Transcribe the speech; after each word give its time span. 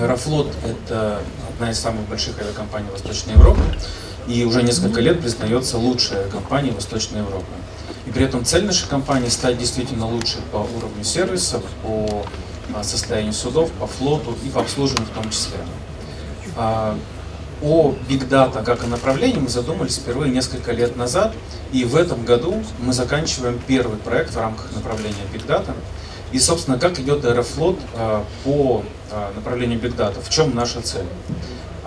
Аэрофлот– 0.00 0.52
это 0.64 1.20
одна 1.48 1.70
из 1.70 1.78
самых 1.78 2.08
больших 2.08 2.38
авиакомпаний 2.40 2.90
Восточной 2.90 3.34
Европы 3.34 3.62
и 4.28 4.44
уже 4.44 4.62
несколько 4.62 5.00
лет 5.00 5.20
признается 5.20 5.78
лучшей 5.78 6.28
компанией 6.30 6.74
Восточной 6.74 7.20
Европы. 7.20 7.46
И 8.06 8.10
при 8.10 8.24
этом 8.24 8.44
цель 8.44 8.64
нашей 8.64 8.88
компании 8.88 9.28
стать 9.28 9.58
действительно 9.58 10.06
лучшей 10.06 10.40
по 10.52 10.58
уровню 10.58 11.04
сервисов, 11.04 11.62
по 11.82 12.24
а, 12.74 12.82
состоянию 12.82 13.32
судов, 13.32 13.70
по 13.72 13.86
флоту 13.86 14.36
и 14.44 14.48
по 14.48 14.60
обслуживанию 14.60 15.08
в 15.10 15.14
том 15.14 15.30
числе. 15.30 15.58
А, 16.56 16.98
о 17.62 17.94
Big 18.08 18.28
Data 18.28 18.62
как 18.62 18.84
о 18.84 18.86
направлении 18.86 19.38
мы 19.38 19.48
задумались 19.48 19.96
впервые 19.96 20.30
несколько 20.30 20.72
лет 20.72 20.96
назад, 20.96 21.32
и 21.72 21.84
в 21.84 21.96
этом 21.96 22.24
году 22.24 22.62
мы 22.80 22.92
заканчиваем 22.92 23.58
первый 23.66 23.96
проект 23.96 24.34
в 24.34 24.38
рамках 24.38 24.72
направления 24.74 25.14
Big 25.32 25.46
Data. 25.46 25.74
И, 26.32 26.38
собственно, 26.38 26.78
как 26.78 26.98
идет 27.00 27.24
Аэрофлот 27.24 27.78
а, 27.94 28.24
по 28.44 28.84
направлению 29.34 29.78
Big 29.78 29.96
Data, 29.96 30.20
в 30.22 30.28
чем 30.30 30.54
наша 30.54 30.82
цель? 30.82 31.06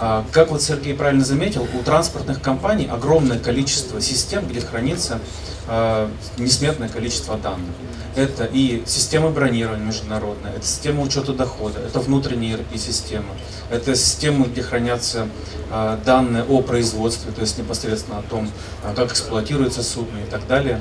А, 0.01 0.25
как 0.31 0.51
вот 0.51 0.61
Сергей 0.61 0.93
правильно 0.93 1.25
заметил, 1.25 1.67
у 1.73 1.83
транспортных 1.83 2.41
компаний 2.41 2.87
огромное 2.89 3.37
количество 3.37 3.99
систем, 3.99 4.47
где 4.47 4.61
хранится 4.61 5.19
а, 5.67 6.09
несметное 6.37 6.87
количество 6.87 7.37
данных. 7.37 7.75
Это 8.15 8.45
и 8.45 8.81
система 8.85 9.29
бронирования 9.29 9.85
международная, 9.85 10.53
это 10.53 10.65
система 10.65 11.03
учета 11.03 11.33
дохода, 11.33 11.79
это 11.79 11.99
внутренние 11.99 12.55
ERP-системы, 12.55 13.33
это 13.69 13.93
системы, 13.93 14.47
где 14.47 14.63
хранятся 14.63 15.27
а, 15.69 15.99
данные 16.05 16.43
о 16.43 16.61
производстве, 16.61 17.33
то 17.33 17.41
есть 17.41 17.57
непосредственно 17.57 18.19
о 18.19 18.21
том, 18.21 18.49
как 18.95 19.11
эксплуатируется 19.11 19.83
судно 19.83 20.19
и 20.19 20.29
так 20.29 20.47
далее. 20.47 20.79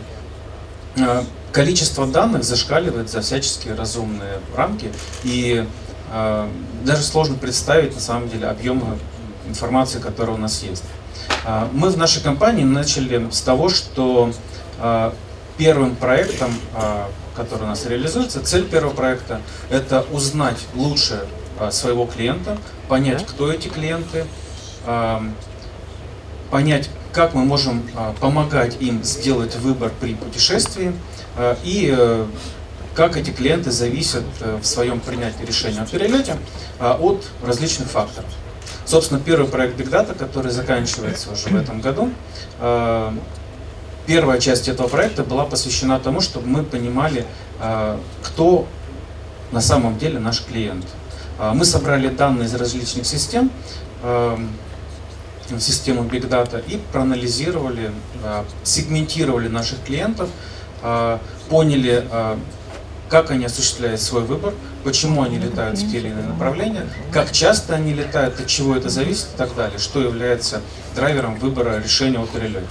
Количество 1.52 2.06
данных 2.06 2.44
зашкаливает 2.44 3.10
за 3.10 3.20
всяческие 3.20 3.74
разумные 3.74 4.40
рамки, 4.54 4.92
и 5.24 5.64
а, 5.64 5.66
даже 6.84 7.02
сложно 7.02 7.36
представить 7.36 7.94
на 7.94 8.00
самом 8.00 8.28
деле 8.28 8.46
объемы 8.46 8.98
информации, 9.48 9.98
которая 9.98 10.36
у 10.36 10.38
нас 10.38 10.62
есть. 10.62 10.84
А, 11.44 11.68
мы 11.72 11.90
в 11.90 11.96
нашей 11.96 12.22
компании 12.22 12.64
начали 12.64 13.28
с 13.30 13.40
того, 13.40 13.68
что 13.68 14.32
а, 14.78 15.14
первым 15.56 15.96
проектом, 15.96 16.52
который 17.34 17.64
у 17.64 17.66
нас 17.66 17.84
реализуется, 17.84 18.44
цель 18.44 18.64
первого 18.64 18.94
проекта– 18.94 19.40
это 19.70 20.06
узнать 20.12 20.58
лучше 20.76 21.26
своего 21.72 22.06
клиента, 22.06 22.56
понять, 22.86 23.26
кто 23.26 23.52
эти 23.52 23.66
клиенты, 23.66 24.24
понять, 26.52 26.90
как 27.12 27.34
мы 27.34 27.44
можем 27.44 27.82
помогать 28.20 28.80
им 28.80 29.02
сделать 29.02 29.56
выбор 29.56 29.90
при 30.00 30.14
путешествии 30.14 30.92
и 31.64 31.92
э, 31.92 32.26
как 32.98 33.16
эти 33.16 33.30
клиенты 33.30 33.70
зависят 33.70 34.24
э, 34.40 34.58
в 34.60 34.66
своем 34.66 34.98
принятии 34.98 35.44
решения 35.44 35.82
о 35.82 35.86
перелете 35.86 36.36
а, 36.80 36.98
от 37.00 37.24
различных 37.46 37.88
факторов. 37.88 38.28
Собственно, 38.86 39.20
первый 39.20 39.48
проект 39.48 39.78
Big 39.78 39.88
Data, 39.88 40.18
который 40.18 40.50
заканчивается 40.50 41.30
уже 41.30 41.48
в 41.48 41.54
этом 41.54 41.80
году, 41.80 42.10
а, 42.58 43.14
первая 44.04 44.40
часть 44.40 44.66
этого 44.66 44.88
проекта 44.88 45.22
была 45.22 45.44
посвящена 45.44 46.00
тому, 46.00 46.20
чтобы 46.20 46.48
мы 46.48 46.64
понимали, 46.64 47.24
кто 48.24 48.66
на 49.52 49.60
самом 49.60 49.98
деле 49.98 50.18
наш 50.18 50.42
клиент. 50.42 50.86
Мы 51.38 51.64
собрали 51.66 52.08
данные 52.08 52.46
из 52.46 52.54
различных 52.54 53.06
систем, 53.06 53.50
в 54.02 55.60
систему 55.60 56.04
Big 56.04 56.26
Data 56.26 56.64
и 56.66 56.80
проанализировали, 56.90 57.90
сегментировали 58.64 59.48
наших 59.48 59.84
клиентов, 59.84 60.30
поняли, 61.50 62.06
как 63.08 63.30
они 63.30 63.46
осуществляют 63.46 64.00
свой 64.00 64.22
выбор, 64.22 64.54
почему 64.84 65.22
они 65.22 65.38
летают 65.38 65.78
в 65.78 65.90
те 65.90 65.98
или 65.98 66.08
иные 66.08 66.26
направления, 66.26 66.86
как 67.12 67.32
часто 67.32 67.74
они 67.74 67.94
летают, 67.94 68.38
от 68.40 68.46
чего 68.46 68.76
это 68.76 68.88
зависит 68.88 69.28
и 69.34 69.36
так 69.36 69.54
далее, 69.54 69.78
что 69.78 70.00
является 70.00 70.60
драйвером 70.94 71.36
выбора 71.36 71.80
решения 71.82 72.18
о 72.18 72.26
перелете. 72.26 72.66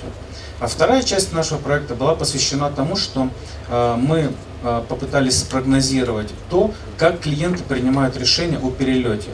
А 0.60 0.68
вторая 0.68 1.04
часть 1.04 1.34
нашего 1.34 1.60
проекта 1.60 1.94
была 1.94 2.16
посвящена 2.16 2.72
тому, 2.72 2.96
что 2.96 3.30
э, 3.70 3.96
мы 3.96 4.32
э, 4.64 4.84
попытались 4.90 5.40
спрогнозировать 5.40 6.34
то, 6.50 6.74
как 6.98 7.20
клиенты 7.20 7.64
принимают 7.64 8.18
решение 8.18 8.60
о 8.60 8.72
перелете, 8.72 9.30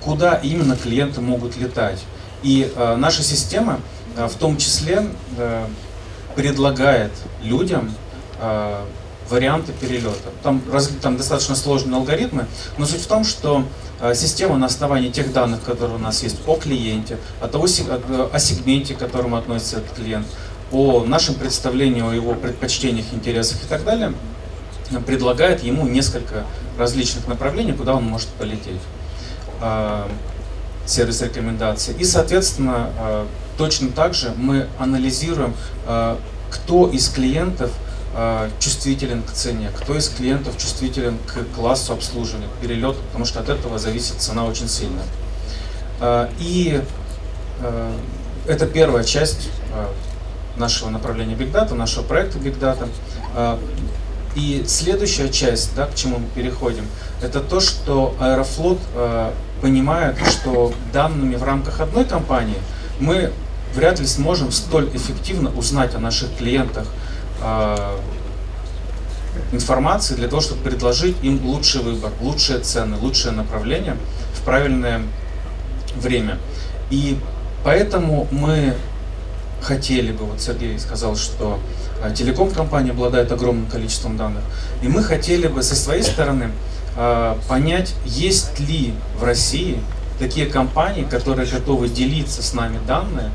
куда 0.00 0.34
именно 0.34 0.76
клиенты 0.76 1.20
могут 1.20 1.56
летать. 1.56 2.02
И 2.42 2.72
э, 2.74 2.96
наша 2.96 3.22
система 3.22 3.80
в 4.16 4.34
том 4.36 4.56
числе 4.58 5.08
предлагает 6.36 7.10
людям 7.42 7.92
варианты 9.28 9.72
перелета. 9.72 10.30
Там, 10.42 10.62
там 11.00 11.16
достаточно 11.16 11.54
сложные 11.54 11.96
алгоритмы, 11.96 12.46
но 12.78 12.86
суть 12.86 13.02
в 13.02 13.06
том, 13.06 13.24
что 13.24 13.64
э, 14.00 14.14
система 14.14 14.56
на 14.56 14.66
основании 14.66 15.10
тех 15.10 15.32
данных, 15.32 15.62
которые 15.62 15.96
у 15.96 16.00
нас 16.00 16.22
есть 16.22 16.38
о 16.46 16.56
клиенте, 16.56 17.18
о, 17.40 17.48
того, 17.48 17.64
о, 17.64 18.38
сегменте, 18.38 18.94
к 18.94 18.98
которому 18.98 19.36
относится 19.36 19.78
этот 19.78 19.92
клиент, 19.96 20.26
о 20.72 21.04
нашем 21.04 21.36
представлении 21.36 22.02
о 22.02 22.12
его 22.12 22.34
предпочтениях, 22.34 23.06
интересах 23.12 23.62
и 23.62 23.66
так 23.66 23.84
далее, 23.84 24.12
предлагает 25.06 25.62
ему 25.62 25.86
несколько 25.86 26.44
различных 26.78 27.26
направлений, 27.26 27.72
куда 27.72 27.94
он 27.94 28.04
может 28.04 28.28
полететь. 28.28 28.80
Э, 29.60 30.06
сервис 30.86 31.22
рекомендаций. 31.22 31.94
И, 31.98 32.04
соответственно, 32.04 32.90
э, 32.98 33.26
точно 33.56 33.90
так 33.90 34.12
же 34.12 34.34
мы 34.36 34.66
анализируем, 34.78 35.54
э, 35.86 36.16
кто 36.50 36.88
из 36.90 37.08
клиентов 37.08 37.70
Э, 37.70 37.83
чувствителен 38.60 39.22
к 39.22 39.32
цене, 39.32 39.70
кто 39.76 39.96
из 39.96 40.08
клиентов 40.08 40.56
чувствителен 40.56 41.18
к 41.26 41.54
классу 41.56 41.92
обслуживания, 41.92 42.46
к 42.46 42.62
перелету, 42.62 42.98
потому 43.08 43.24
что 43.24 43.40
от 43.40 43.48
этого 43.48 43.78
зависит 43.78 44.20
цена 44.20 44.44
очень 44.44 44.68
сильно. 44.68 45.02
Э, 46.00 46.28
и 46.38 46.80
э, 47.60 47.92
это 48.46 48.66
первая 48.66 49.04
часть 49.04 49.48
нашего 50.56 50.90
направления 50.90 51.34
Big 51.34 51.50
Data, 51.50 51.74
нашего 51.74 52.04
проекта 52.04 52.38
Big 52.38 52.56
Data. 52.60 52.88
И 54.36 54.64
следующая 54.68 55.28
часть, 55.28 55.74
да, 55.74 55.86
к 55.86 55.96
чему 55.96 56.18
мы 56.18 56.26
переходим, 56.28 56.86
это 57.20 57.40
то, 57.40 57.58
что 57.58 58.14
Аэрофлот 58.20 58.78
понимает, 59.60 60.16
что 60.28 60.72
данными 60.92 61.34
в 61.34 61.42
рамках 61.42 61.80
одной 61.80 62.04
компании 62.04 62.58
мы 63.00 63.32
вряд 63.74 63.98
ли 63.98 64.06
сможем 64.06 64.52
столь 64.52 64.90
эффективно 64.94 65.50
узнать 65.56 65.96
о 65.96 65.98
наших 65.98 66.36
клиентах, 66.36 66.86
Э, 66.86 67.03
информации 69.52 70.14
для 70.14 70.28
того, 70.28 70.40
чтобы 70.40 70.62
предложить 70.62 71.16
им 71.22 71.44
лучший 71.44 71.82
выбор, 71.82 72.12
лучшие 72.20 72.60
цены, 72.60 72.96
лучшее 72.96 73.32
направление 73.32 73.96
в 74.34 74.42
правильное 74.44 75.02
время. 75.96 76.38
И 76.90 77.18
поэтому 77.64 78.28
мы 78.30 78.74
хотели 79.60 80.12
бы, 80.12 80.26
вот 80.26 80.40
Сергей 80.40 80.78
сказал, 80.78 81.16
что 81.16 81.58
э, 82.02 82.12
телеком-компания 82.14 82.90
обладает 82.90 83.32
огромным 83.32 83.66
количеством 83.66 84.16
данных, 84.16 84.42
и 84.82 84.88
мы 84.88 85.02
хотели 85.02 85.46
бы 85.48 85.62
со 85.62 85.74
своей 85.74 86.02
стороны 86.02 86.50
э, 86.96 87.36
понять, 87.48 87.94
есть 88.04 88.60
ли 88.60 88.92
в 89.18 89.24
России 89.24 89.78
такие 90.18 90.46
компании, 90.46 91.04
которые 91.04 91.48
готовы 91.48 91.88
делиться 91.88 92.42
с 92.42 92.52
нами 92.52 92.78
данные, 92.86 93.26
а, 93.26 93.30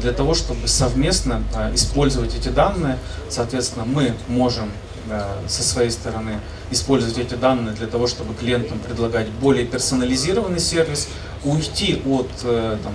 для 0.00 0.12
того, 0.12 0.34
чтобы 0.34 0.66
совместно 0.66 1.42
а, 1.54 1.72
использовать 1.74 2.34
эти 2.34 2.48
данные. 2.48 2.98
Соответственно, 3.28 3.84
мы 3.84 4.14
можем 4.26 4.70
а, 5.08 5.38
со 5.46 5.62
своей 5.62 5.90
стороны 5.90 6.40
использовать 6.70 7.18
эти 7.18 7.34
данные 7.34 7.74
для 7.74 7.86
того, 7.86 8.08
чтобы 8.08 8.34
клиентам 8.34 8.80
предлагать 8.80 9.28
более 9.28 9.64
персонализированный 9.64 10.58
сервис, 10.58 11.08
уйти 11.44 12.02
от 12.04 12.28
э, 12.42 12.76
там, 12.82 12.92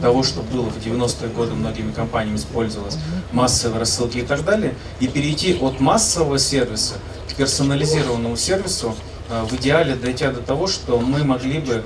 того, 0.00 0.22
что 0.22 0.40
было 0.40 0.70
в 0.70 0.78
90-е 0.78 1.28
годы 1.28 1.52
многими 1.52 1.92
компаниями 1.92 2.36
использовалось, 2.36 2.96
массовые 3.32 3.80
рассылки 3.80 4.18
и 4.18 4.22
так 4.22 4.42
далее, 4.42 4.74
и 5.00 5.06
перейти 5.06 5.58
от 5.60 5.80
массового 5.80 6.38
сервиса 6.38 6.94
к 7.28 7.34
персонализированному 7.34 8.38
сервису, 8.38 8.94
в 9.28 9.54
идеале 9.56 9.96
дойти 9.96 10.26
до 10.28 10.40
того, 10.40 10.66
что 10.66 10.98
мы 10.98 11.24
могли 11.24 11.58
бы 11.58 11.84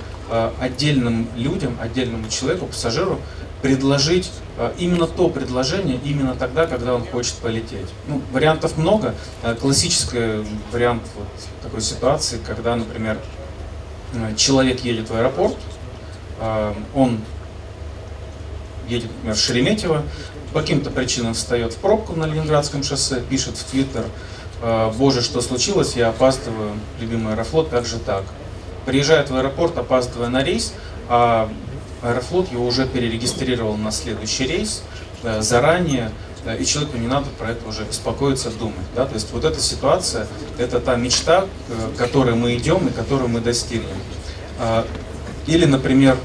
отдельным 0.59 1.27
людям, 1.35 1.77
отдельному 1.81 2.29
человеку, 2.29 2.67
пассажиру 2.67 3.19
предложить 3.65 4.31
э, 4.59 4.73
именно 4.77 5.07
то 5.07 5.27
предложение 5.27 5.99
именно 6.05 6.35
тогда, 6.35 6.67
когда 6.67 6.93
он 6.93 7.03
хочет 7.03 7.33
полететь. 7.33 7.87
Ну, 8.07 8.21
вариантов 8.31 8.77
много. 8.77 9.15
Э, 9.41 9.55
классический 9.55 10.45
вариант 10.71 11.01
вот 11.15 11.25
такой 11.63 11.81
ситуации, 11.81 12.39
когда, 12.45 12.75
например, 12.75 13.17
э, 14.13 14.35
человек 14.35 14.81
едет 14.81 15.09
в 15.09 15.15
аэропорт, 15.15 15.57
он 16.93 17.21
едет, 18.89 19.09
например, 19.09 19.35
в 19.35 19.39
Шереметьево, 19.39 20.03
по 20.51 20.59
каким-то 20.59 20.89
причинам 20.89 21.33
встает 21.33 21.71
в 21.71 21.77
пробку 21.77 22.13
на 22.13 22.25
Ленинградском 22.25 22.83
шоссе, 22.83 23.21
пишет 23.21 23.55
в 23.55 23.63
Твиттер, 23.63 24.03
«Боже, 24.97 25.21
что 25.21 25.39
случилось, 25.39 25.95
я 25.95 26.09
опаздываю, 26.09 26.73
любимый 26.99 27.33
Аэрофлот, 27.33 27.69
как 27.69 27.85
же 27.85 27.99
так?» 27.99 28.23
Приезжает 28.85 29.29
в 29.29 29.35
аэропорт, 29.37 29.77
опаздывая 29.77 30.27
на 30.27 30.43
рейс, 30.43 30.73
а 31.07 31.49
Аэрофлот 32.01 32.51
его 32.51 32.65
уже 32.65 32.87
перерегистрировал 32.87 33.77
на 33.77 33.91
следующий 33.91 34.45
рейс 34.45 34.83
э, 35.23 35.41
заранее, 35.41 36.11
э, 36.45 36.57
и 36.59 36.65
человеку 36.65 36.97
не 36.97 37.07
надо 37.07 37.27
про 37.37 37.51
это 37.51 37.67
уже 37.67 37.83
беспокоиться, 37.83 38.51
думать. 38.51 38.75
Да? 38.95 39.05
То 39.05 39.15
есть 39.15 39.31
вот 39.31 39.45
эта 39.45 39.59
ситуация, 39.59 40.27
это 40.57 40.79
та 40.79 40.95
мечта, 40.95 41.45
э, 41.69 41.95
к 41.95 41.97
которой 41.97 42.35
мы 42.35 42.55
идем 42.55 42.87
и 42.87 42.91
которую 42.91 43.29
мы 43.29 43.39
достигнем. 43.39 43.97
Или, 45.47 45.65
например, 45.65 46.17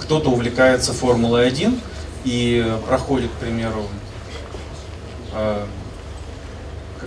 кто-то 0.00 0.30
увлекается 0.30 0.92
Формулой-1 0.92 1.78
и 2.24 2.76
проходит, 2.86 3.28
к 3.32 3.34
примеру, 3.34 3.88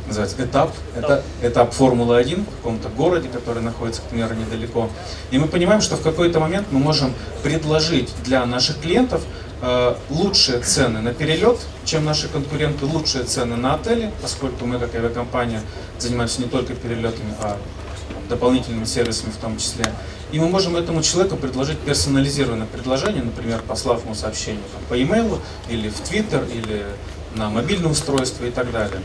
называется, 0.07 0.44
этап, 0.44 0.73
это 0.95 1.23
этап 1.41 1.73
Формулы-1 1.73 2.44
в 2.44 2.55
каком-то 2.57 2.89
городе, 2.89 3.29
который 3.29 3.61
находится, 3.61 4.01
к 4.01 4.05
примеру, 4.05 4.35
недалеко. 4.35 4.89
И 5.31 5.38
мы 5.38 5.47
понимаем, 5.47 5.81
что 5.81 5.95
в 5.95 6.01
какой-то 6.01 6.39
момент 6.39 6.67
мы 6.71 6.79
можем 6.79 7.13
предложить 7.41 8.09
для 8.23 8.45
наших 8.45 8.81
клиентов 8.81 9.21
э, 9.61 9.95
лучшие 10.09 10.59
цены 10.59 11.01
на 11.01 11.13
перелет, 11.13 11.59
чем 11.85 12.05
наши 12.05 12.27
конкуренты, 12.27 12.85
лучшие 12.85 13.23
цены 13.23 13.55
на 13.55 13.75
отели, 13.75 14.11
поскольку 14.21 14.65
мы, 14.65 14.79
как 14.79 14.94
авиакомпания, 14.95 15.61
занимаемся 16.00 16.41
не 16.41 16.47
только 16.47 16.73
перелетами, 16.73 17.33
а 17.41 17.57
дополнительными 18.29 18.85
сервисами 18.85 19.31
в 19.31 19.38
том 19.38 19.57
числе. 19.57 19.85
И 20.31 20.39
мы 20.39 20.47
можем 20.47 20.75
этому 20.75 21.03
человеку 21.03 21.35
предложить 21.35 21.77
персонализированное 21.79 22.65
предложение, 22.65 23.21
например, 23.21 23.61
послав 23.67 24.03
ему 24.03 24.15
сообщение 24.15 24.63
там, 24.73 24.81
по 24.89 24.95
e-mail 24.95 25.39
или 25.69 25.89
в 25.89 26.01
Twitter, 26.01 26.44
или 26.51 26.85
на 27.35 27.50
мобильное 27.50 27.91
устройство 27.91 28.45
и 28.45 28.51
так 28.51 28.71
далее. 28.71 29.00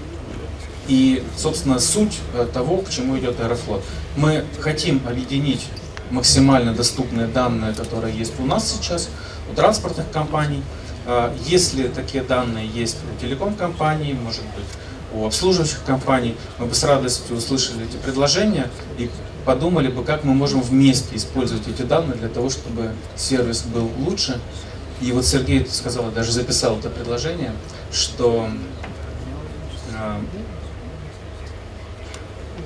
И, 0.88 1.22
собственно, 1.36 1.78
суть 1.78 2.18
э, 2.32 2.46
того, 2.52 2.78
к 2.78 2.88
чему 2.88 3.18
идет 3.18 3.38
Аэрофлот. 3.40 3.84
Мы 4.16 4.44
хотим 4.58 5.02
объединить 5.06 5.66
максимально 6.10 6.72
доступные 6.72 7.26
данные, 7.26 7.74
которые 7.74 8.16
есть 8.16 8.32
у 8.40 8.46
нас 8.46 8.72
сейчас, 8.72 9.10
у 9.50 9.54
транспортных 9.54 10.10
компаний. 10.10 10.62
Э, 11.06 11.30
если 11.46 11.88
такие 11.88 12.24
данные 12.24 12.66
есть 12.66 12.96
у 13.04 13.20
телеком-компаний, 13.20 14.14
может 14.14 14.42
быть, 14.56 14.64
у 15.12 15.26
обслуживающих 15.26 15.84
компаний, 15.84 16.36
мы 16.58 16.66
бы 16.66 16.74
с 16.74 16.82
радостью 16.84 17.36
услышали 17.36 17.84
эти 17.84 17.96
предложения 17.96 18.70
и 18.98 19.10
подумали 19.44 19.88
бы, 19.88 20.04
как 20.04 20.24
мы 20.24 20.34
можем 20.34 20.60
вместе 20.60 21.16
использовать 21.16 21.68
эти 21.68 21.82
данные 21.82 22.16
для 22.16 22.28
того, 22.28 22.50
чтобы 22.50 22.92
сервис 23.16 23.62
был 23.62 23.90
лучше. 23.98 24.40
И 25.00 25.12
вот 25.12 25.24
Сергей 25.24 25.66
сказал, 25.66 26.10
даже 26.10 26.32
записал 26.32 26.78
это 26.78 26.90
предложение, 26.90 27.52
что 27.92 28.48
э, 29.94 30.18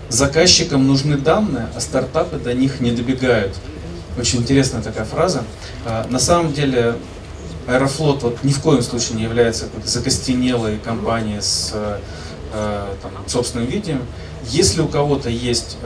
Заказчикам 0.09 0.87
нужны 0.87 1.17
данные, 1.17 1.69
а 1.75 1.81
стартапы 1.81 2.37
до 2.37 2.53
них 2.53 2.81
не 2.81 2.93
добегают. 2.93 3.57
Очень 4.19 4.41
интересная 4.41 4.83
такая 4.83 5.07
фраза. 5.07 5.43
А, 5.87 6.07
на 6.11 6.19
самом 6.19 6.53
деле 6.53 6.97
Аэрофлот 7.67 8.23
вот 8.23 8.45
ни 8.45 8.53
в 8.53 8.61
коем 8.61 8.83
случае 8.83 9.17
не 9.17 9.23
является 9.23 9.65
какой-то 9.65 9.89
закостенелой 9.89 10.79
компанией 10.79 11.41
с 11.41 11.71
э, 11.73 11.99
там, 13.01 13.13
собственным 13.27 13.67
видением. 13.69 14.05
Если 14.49 14.83
у 14.83 14.89
кого-то 14.89 15.31
есть 15.31 15.79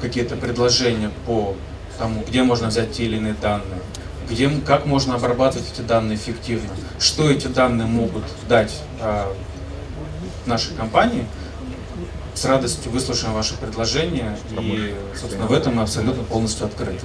какие-то 0.00 0.36
предложения 0.36 1.10
по 1.26 1.54
тому, 1.98 2.24
где 2.26 2.42
можно 2.42 2.68
взять 2.68 2.92
те 2.92 3.04
или 3.04 3.16
иные 3.18 3.34
данные, 3.40 3.80
где, 4.28 4.48
как 4.66 4.86
можно 4.86 5.14
обрабатывать 5.14 5.66
эти 5.72 5.82
данные 5.82 6.16
эффективно, 6.16 6.70
что 6.98 7.30
эти 7.30 7.46
данные 7.46 7.86
могут 7.86 8.24
дать 8.48 8.72
нашей 10.46 10.74
компании– 10.74 11.26
с 12.34 12.44
радостью 12.44 12.90
выслушаем 12.90 13.32
ваши 13.32 13.56
предложения 13.56 14.36
и, 14.60 14.94
собственно, 15.18 15.46
в 15.46 15.52
этом 15.52 15.76
мы 15.76 15.82
абсолютно 15.82 16.22
полностью 16.24 16.66
открыты. 16.66 17.04